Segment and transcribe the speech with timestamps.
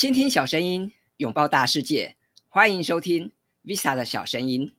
[0.00, 2.16] 倾听小声音，拥抱大世界，
[2.48, 4.74] 欢迎收听 Vista 的小声音。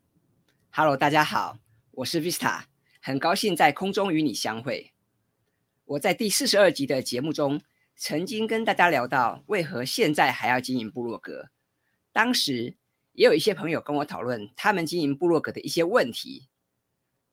[0.71, 1.59] Hello，大家好，
[1.91, 2.63] 我是 Vista，
[2.99, 4.93] 很高兴在空中与你相会。
[5.85, 7.61] 我在第四十二集的节目中，
[7.95, 11.51] 曾经跟大家聊到为何现在还要经营部落格。
[12.11, 12.75] 当时
[13.11, 16.49] 也有一些朋友跟我讨论他们经营部落格的一些问题，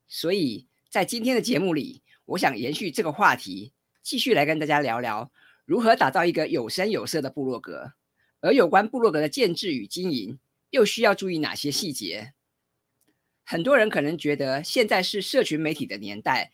[0.06, 5.32] 所以在今天的节目里，我想延续这个话题，继续来跟大家聊聊。
[5.68, 7.92] 如何打造一个有声有色的部落格？
[8.40, 10.38] 而有关部落格的建制与经营，
[10.70, 12.32] 又需要注意哪些细节？
[13.44, 16.52] 很多人可能觉得现在是社群媒体的年代，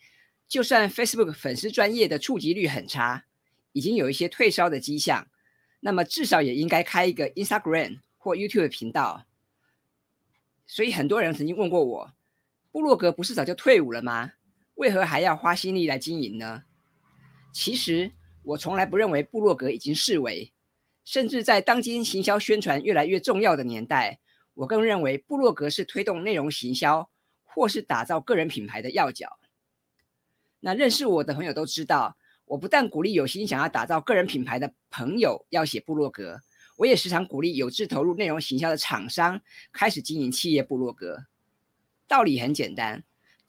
[0.49, 3.27] 就算 Facebook 粉丝专业的触及率很差，
[3.71, 5.29] 已经有一些退烧的迹象，
[5.79, 9.27] 那么至少也应该开一个 Instagram 或 YouTube 的频道。
[10.67, 12.13] 所以很多人曾经问过我，
[12.73, 14.33] 部落格不是早就退伍了吗？
[14.75, 16.65] 为何还要花心力来经营呢？
[17.53, 18.11] 其实。
[18.45, 20.53] 我从来不认为部落格已经式微，
[21.05, 24.21] 甚至在当今行销宣传越来越重要的年代，
[24.53, 27.09] 我更认为部落格是推动内容行销
[27.43, 29.39] 或是打造个人品牌的要角。
[30.61, 36.41] 那认识我的朋友都知道，我不但鼓励有心想要打造个人品牌的朋友要写部落格，
[36.77, 39.41] 我也时常鼓励有志投入内容行销的厂商
[39.73, 41.25] 开始经营企业部落格。
[42.07, 43.05] 道理很简单。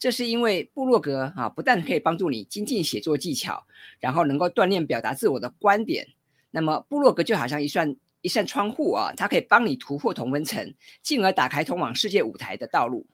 [0.06, 3.66] 这是因为部落格啊，不但可以帮助你精进写作技巧，
[4.00, 6.10] 然后能够锻炼表达自我的观点。
[6.52, 13.08] 那么，部落格就好像一扇一扇窗户啊，它可以帮你突破同温层，进而打开通往世界舞台的道路。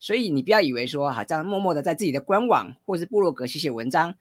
[0.00, 4.16] 所以，你不要以为说哈，这样默默的在自己的官网或是部落格写写文章，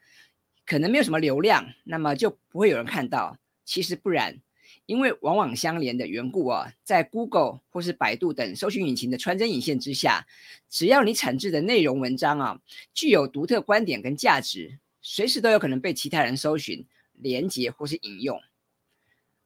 [0.64, 3.36] 可能没有什么流量，那么就不会有人看到。
[3.64, 4.42] 其实不然。
[4.86, 10.28] 因为往往相连的缘故啊，在 Google 或是百度等搜寻引擎的穿针引线之下，
[10.70, 12.60] 只要你产制的内容文章啊
[12.94, 18.42] 具有独特观点跟价值，随时都有可能被其他人搜寻、连接或是引用。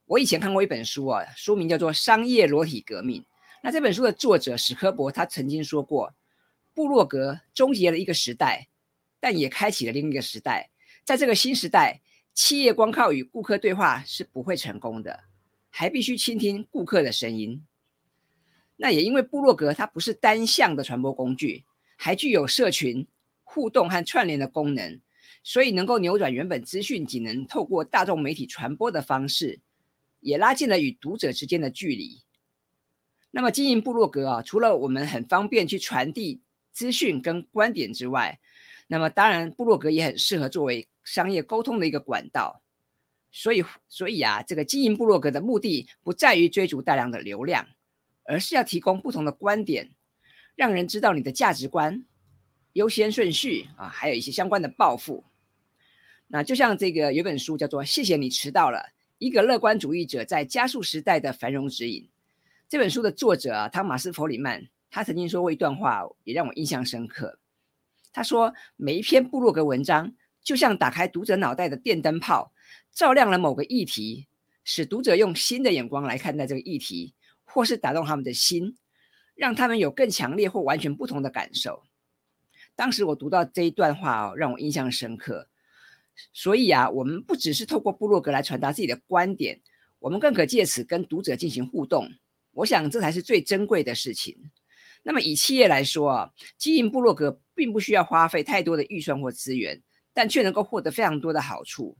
[0.05, 3.21] 我以前看过一本书啊，书名叫做《商业裸体革命》。
[3.61, 6.13] 那这本书的作者史科博他曾经说过，
[6.73, 8.67] 部落格终结了一个时代，
[9.19, 10.69] 但也开启了另一个时代。
[11.03, 12.01] 在这个新时代，
[12.33, 15.25] 企业光靠与顾客对话是不会成功的。
[15.71, 17.63] 还必须倾听顾客的声音。
[18.75, 21.63] 那也因为部落格它不是单向的传播工具，
[21.95, 23.07] 还具有社群
[23.43, 24.99] 互动和串联的功能，
[25.43, 29.59] 所以能够扭转原本资讯仅能透过大众媒体传播的方式，
[30.21, 32.23] 也拉近了与读者之间的距离。
[33.29, 36.41] 那么经营部落格啊，除了我们很方便去传递
[36.71, 38.39] 资讯跟观点之外，
[38.91, 42.63] 那么当然部落格也很适合作为商业沟通的一个管道。
[43.31, 47.67] 所以，所以啊，这个经营部落格的目的不在于追逐大量的流量，
[48.23, 49.91] 而是要提供不同的观点，
[50.55, 52.03] 让人知道你的价值观、
[52.73, 55.23] 优先顺序啊，还有一些相关的抱负。
[56.25, 58.79] 那就像这个有本书叫做《谢谢你迟到了》，
[59.19, 62.09] 一个乐观主义者在加速时代的繁荣指引。
[62.67, 67.37] 这本书的作者啊，汤马斯·弗里曼，他曾经说过一段话，也让我印象深刻。
[68.11, 72.53] 他说：“每一篇部落格文章，就像打开读者脑袋的电灯泡。”
[72.91, 74.27] 照亮了某个议题，
[74.63, 77.13] 使读者用新的眼光来看待这个议题，
[77.45, 78.77] 或是打动他们的心，
[79.35, 81.83] 让他们有更强烈或完全不同的感受。
[82.75, 85.47] 当时我读到这一段话哦，让我印象深刻。
[86.33, 89.61] 所以啊，我们不只是透过部落格来传达自己的观点，
[89.99, 92.11] 我们更可借此跟读者进行互动。
[92.51, 94.51] 我想这才是最珍贵的事情。
[95.03, 99.81] 那么以企业来说啊，经营部落格并不需要花费太多的预算或资源，
[100.13, 101.97] 但却能够获得非常多的好处。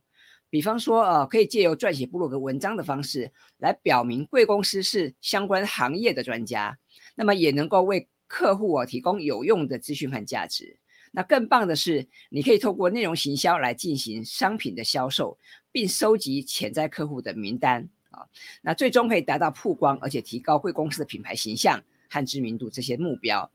[0.51, 6.77] 比方说，呃，可以借由撰写部落格文章的方式来表明贵公司是相关行业的专家，
[7.15, 10.79] 那么也能够为客户啊提供有用的资讯和价值。
[11.11, 15.37] 那更棒的是，你可以透过内容行销来进行商品的销售，
[15.71, 18.25] 并收集潜在客户的名单啊，
[18.61, 23.49] 那最终可以达到曝光，而且提高贵公司的品牌形象和知名度这些目标。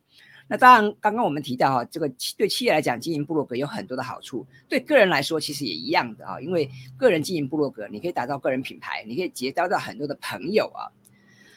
[0.46, 2.06] 那当然，刚刚我们提到哈，这个
[2.36, 6.38] 对企业来讲，经营部落格有很多的好处；对个人来说，其实也一样的啊。
[6.38, 10.92] 因为个人经营部落格，你可以打造个人品牌，你可以结交到很多的朋友啊。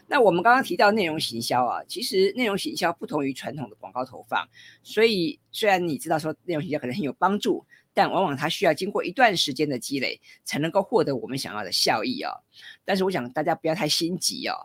[0.07, 4.47] 那我们刚刚提到内容行销啊，其实内容行销不同于传统的广告投放，
[4.83, 12.31] 所以虽然你知道说内容行销可能很有帮助，但往往它需要经过一段时间的积累，才能够获得我们想要的效益啊。
[12.85, 14.55] 但是我想大家不要太心急哦。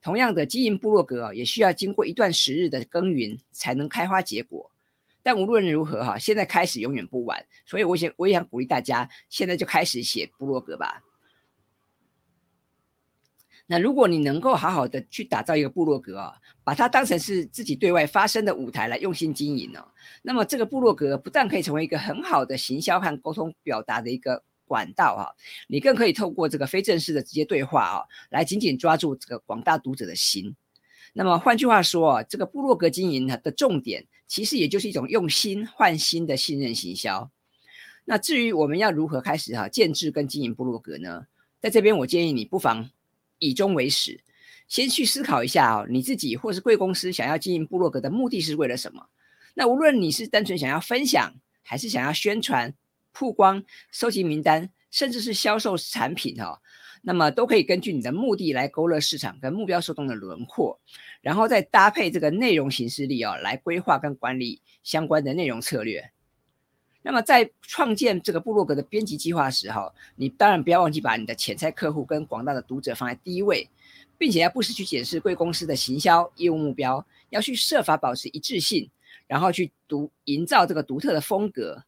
[0.00, 4.70] 同样的，经营部落格也需要经过一段时日的耕耘才能开花结果。
[5.22, 7.44] 但无论如何哈，现在开始永远不晚。
[7.66, 11.02] 所以，我想我也想鼓励大家，现在就开始写部落格吧。
[13.66, 16.32] 那如果你能够好好的去打造一个部落格啊，
[16.64, 19.84] 把它当成是自己对外发声的舞台来用心经营呢，
[20.22, 25.34] 那么这个部落格不但可以成为一个很好的行销和沟通表达的一个管道啊，
[25.66, 30.54] 你更可以透过这个非正式的直接对话啊，来紧紧抓住这个广大读者的心。
[31.14, 37.30] 那么换句话说，这个部落格经营的重点，其实也就是一种用心换心的信任行销。
[38.04, 41.26] 那至于我们要如何开始哈建制跟经营部落格呢？
[41.60, 42.90] 在这边我建议你不妨
[43.38, 44.20] 以终为始，
[44.68, 49.08] 先去思考一下哦，你自己或是贵公司想要经营部落格的目的是为了什么？
[49.54, 52.72] 那无论你是单纯想要分享，还是想要宣传、
[53.18, 53.60] 曝光、
[53.90, 56.62] 收集名单，甚至是销售产品哈，
[57.02, 60.78] 那么都可以根据你的目的来勾勒市场跟目标受众的轮廓，
[61.20, 66.12] 然后再搭配这个内容形式力哦，来规划跟管理相关的内容策略。
[67.02, 73.68] 那么在创建这个部落格的编辑计划的时候，你当然不要忘记把你的潜在客户跟广大的读者放在第一位，
[74.16, 78.88] 并且要不时去检视贵公司的行销业务目标，要去设法保持一致性，
[79.26, 81.82] 然后去独营造这个独特的风格。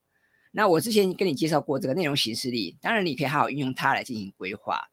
[0.50, 4.88] 那我之前跟你介绍过这个内容形式力，当然你可以好好运用它来进行规划。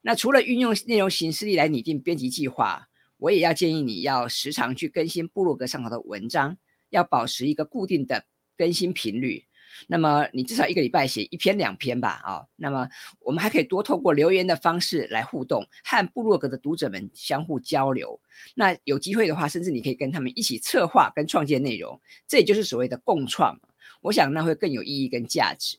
[0.00, 2.88] 那除了运用内容形式力来拟定编辑计划，
[3.18, 6.56] 我也要建议你要时常去更新部落格上头的文章，
[6.90, 8.24] 要保持一个固定的。
[8.58, 9.44] 更新频率，
[9.86, 12.88] 那么你至少一个礼拜写一篇两篇吧，啊，那么
[13.20, 18.20] 我们还可以多透过留言的方式来互动，和部落格的读者们相互交流。
[18.56, 23.56] 那有机会的话，甚至你可以跟他们一起策划跟创建内容，这也就是所谓的共创。
[24.00, 25.78] 我想那会更有意义跟价值。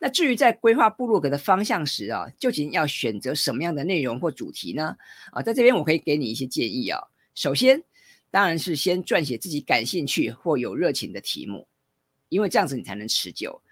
[0.00, 4.96] 那至于在规划部落格的方向时啊，究竟要选择什么样的内容或主题呢？
[5.32, 7.00] 啊，在这边我可以给你一些建议啊。
[7.34, 7.82] 首先，
[8.30, 11.66] 当然是先撰写自己感兴趣或有热情的题目。
[12.28, 13.62] 因为这样子你才能持久。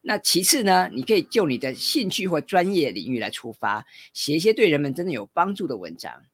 [0.00, 6.24] 那其次呢，你可以就你的兴趣或专业领域来出发，写一些对人们真的有帮助的文章。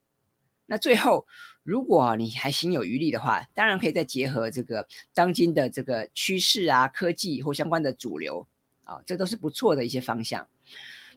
[0.64, 1.26] 那最后，
[1.66, 8.46] 如果你还心有余力的话，当然可以再结合这个当今的这个趋势啊、科技或相关的主流
[8.84, 10.46] 啊，这都是不错的一些方向。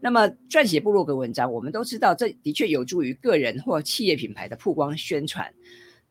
[0.02, 5.54] 那么撰写部落格文章，我们都知道，这的确有助于个人或企业品牌的曝光宣传。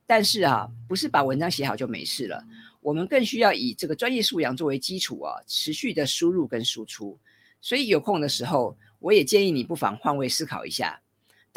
[0.07, 2.45] 但是啊，不是把文章写好就没事了。
[2.81, 7.19] 我们更需要以这个专业素养作为基础啊，持续的输入跟输出。
[7.61, 11.01] 所以有空的时候，我也建议你不妨换位思考一下，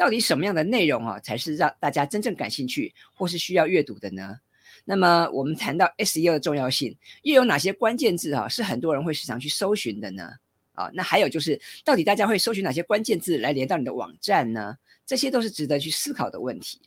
[0.02, 4.40] 到底什么样的内容啊，才是让大家真正感兴趣或是需要阅读的呢？
[4.84, 10.28] 那么我们谈到 SEO 的重要性，又有哪些关键字啊，是很多人会时常去搜寻的呢？
[10.72, 14.76] 啊，那还有就是，到底大家会搜寻哪些关键字来连到你的网站呢？
[15.06, 16.80] 这些都是值得去思考的问题。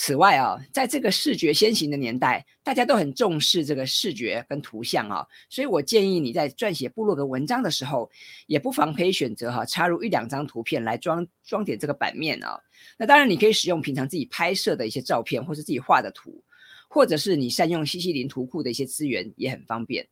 [0.00, 8.08] 此外啊，在这个视觉先行的年代，大家都很重视这个视觉跟图像啊，所以我建议你在撰写部落格文章的时候，
[8.46, 12.60] 也不妨可以选择哈插入一两张图片来装装点这个版面啊。
[12.96, 16.44] 那当然，你可以使用平常自己拍摄的一些照片，或是自己画的图，
[16.88, 20.06] 或者是你善用西西林图库的一些资源，也很方便。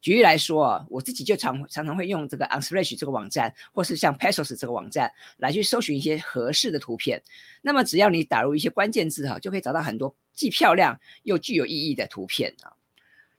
[0.00, 7.20] 举例来说啊，我自己就常常常会用这个 Unsplash 这个网站，或是像 Pesos 这个网站来去搜寻一些合适的图片。
[7.62, 12.72] 那么只要你打入一些关键字哈，就可以找到很多既漂亮又具有意义的图片啊。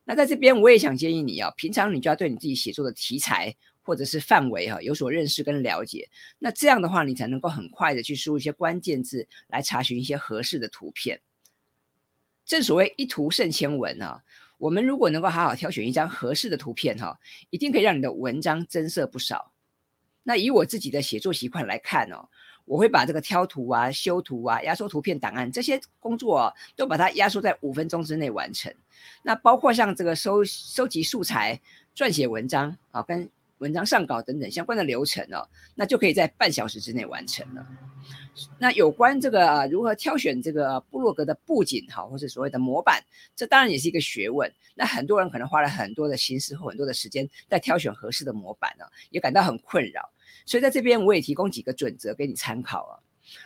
[0.03, 6.09] 那在这边我也想建议你啊，平常你就要对你自己写作的题材或者是范围哈有所认识跟了解。
[6.39, 11.21] 那这样的话，你才能够很快的去输入一些关键字来查询一些合适的图片。
[12.45, 14.21] 正所谓一图胜千文啊。
[14.59, 17.17] 我们如果能够好好挑选一张合适的图片，哈，
[17.50, 19.51] 一定可以让你的文章增色不少。
[20.21, 22.27] 那以我自己的写作习惯来看哦，
[22.65, 28.72] 我会把这个挑图啊、修图啊、压缩图片档案这些工作都把它压缩在五分钟之内完成。
[29.24, 31.60] 那包括像这个收收集素材、
[31.95, 33.27] 撰写文章啊、跟
[33.60, 37.66] 文章上稿等等相关的流程哦，那就可以在半小时之内完成了。
[38.58, 43.04] 那有关这个如何挑选这个部落格的布景哈，或者所谓的模板，
[43.36, 44.51] 这当然也是一个学问。
[44.75, 50.10] 那很多人可能花了很多的心思或很多的时间在挑选合适的模板呢，也感到很困扰。
[50.46, 52.94] 所以在这边我也提供几个准则给你参考啊。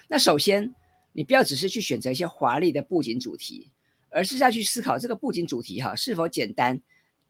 [0.07, 0.73] 那首先，
[1.11, 3.71] 你不要只是去选择一些华丽的布景主题，
[4.09, 6.79] 而是要去思考这个布景主题哈是否简单、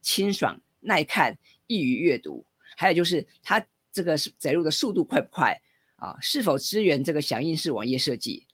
[0.01, 1.37] 清爽、耐看、
[1.67, 5.59] 易于阅读，还有就是它这个载入的速度快不快。
[5.95, 8.45] 啊，是否支援这个响应式网页设计？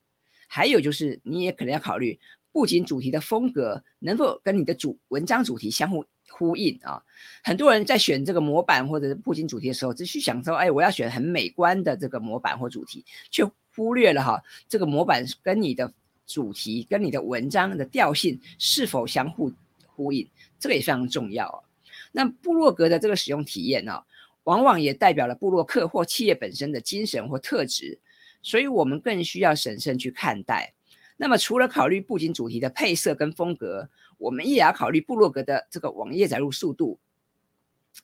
[0.47, 2.19] 还有就是，你也可能要考虑
[2.51, 7.01] 布景主题的风格能否跟你的主文章主题相互呼应啊。
[7.43, 13.43] 很多人在选这个模板或者是布景主题的时候，只去想说，哎，我要选很美观的这个模板或主题，却
[13.75, 15.91] 忽略了哈，这个模板跟你的
[16.27, 19.51] 主题跟你的文章的调性是否相互
[19.87, 21.63] 呼应，这个也非常重要啊。
[22.11, 24.03] 那部落格的这个使用体验呢？
[24.49, 27.99] 往往也代表了布洛克或企业本身的精神或特质，
[28.41, 30.73] 所以我们更需要审慎去看待。
[31.17, 33.87] 那么，除了考虑布景主题的配色跟风格，
[34.17, 36.99] 我们也要考虑布洛格的这个网页载入速度。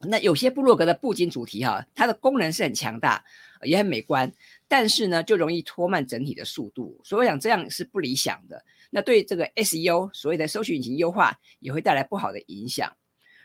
[0.01, 3.25] 那有些部落格的布景主题哈，它的功能是很强大，
[3.63, 4.31] 也很美观，
[4.67, 8.63] 但是呢，就容易拖慢整体的速度，所以我想这样是不理想的。
[8.91, 12.95] 那对这个 SEO 所谓的搜索引擎优化也会带来不好的影响。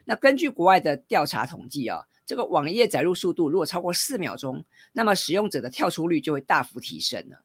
[0.04, 7.42] 那根据国外的调查统计啊，这个网页载入速度如果超过四秒钟，那么使用者的跳出率就会大幅提升了。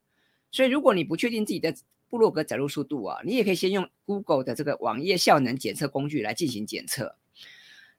[0.52, 1.76] 所以如果你不确定自己的
[2.10, 7.18] 部落格载入速度啊，你也可以先用 Google 的这个网页效能检测工具来进行检测。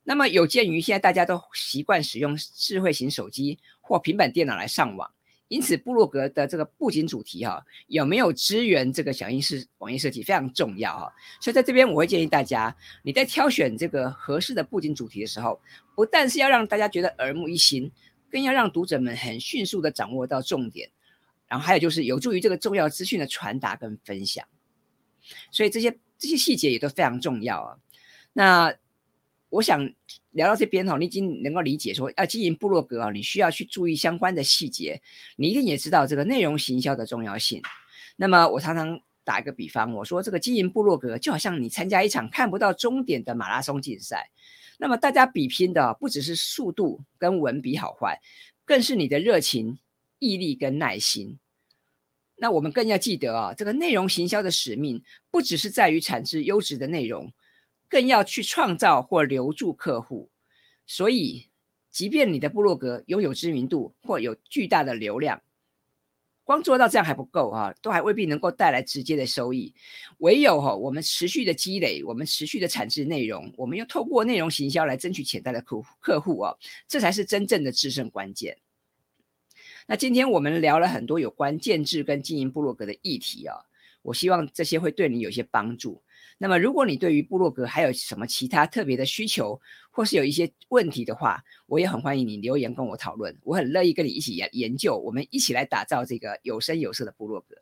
[0.04, 5.10] 那么有鉴于现在大家都习惯使用智慧型手机或平板电脑来上网，
[5.48, 11.12] 因此部落格的这个布景主题哈有没有支援这个响应式网页设计非常重要哈。
[11.40, 15.60] 所以在这边我会建议大家，你在挑选这个合适的布景主题的时候，
[15.94, 17.90] 不但是要让大家觉得耳目一新，
[18.30, 20.90] 更要让读者们很迅速的掌握到重点，
[21.46, 24.44] 然后还有就是有助于这个重要资讯的传达跟分享。
[25.50, 27.78] 所以这些这些细节也都非常重要啊。
[28.32, 28.74] 那。
[29.48, 29.88] 我想
[30.32, 35.00] 聊到这边哈，你已经能够理解说要经营部落格啊，你需要去注意相关的细节。
[35.36, 37.62] 你一定也知道这个内容行销的重要性。
[38.16, 44.30] 那么我常常打一个比方，我说这个经营部落格就好像你参加一场看不到终点的马拉松竞赛。
[44.78, 48.20] 那么大家比拼的不只是速度跟文笔好坏，
[48.64, 49.78] 更是你的热情、
[50.18, 51.38] 毅力跟耐心。
[52.36, 57.32] 那我们更要记得啊，这个内容行销的使命不只是在于产制优质的内容。
[57.88, 60.31] 更要去创造或留住客户，
[60.87, 61.47] 所以，
[61.90, 65.40] 即便你的部落格拥有知名度或有巨大的流量，
[66.45, 69.75] 光做到这样还不够啊，都还未必能够带来直接的收益。
[70.19, 76.55] 唯有哈，我们持续的积累，我们持续的产制内容，我们要透过内容行销来争取潜在的客户客户啊，
[76.87, 78.57] 这才是真正的制胜关键。
[79.88, 83.57] 那今天我们聊了很多有关建制跟经营部落格的议题啊，
[84.02, 86.02] 我希望这些会对你有些帮助。
[86.38, 89.59] 那么，如果你对于部落格还有什么其他特别的需求，
[89.90, 97.57] 或是有一些问题的话，我也很欢迎你留言跟我讨论，我很乐意跟你一起研研究，我们一起来打造这个有声有色的部落格。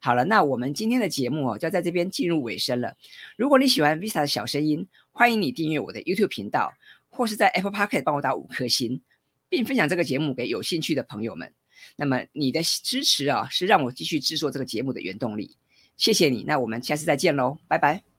[0.00, 2.96] 好了，那我们今天的节目哦，就在这边进入尾声了。
[3.36, 6.72] 如果你喜欢 Visa 的小声音，欢迎你订阅我的 YouTube 频道，
[7.10, 9.02] 或是在 Apple Podcast 帮我打五颗星，
[9.48, 11.52] 并分享这个节目给有兴趣的朋友们。
[11.96, 15.56] 那么你的支持啊，是让我继续制作这个节目的原动力。
[16.00, 18.09] 谢谢你，那我们下次再见喽，拜拜。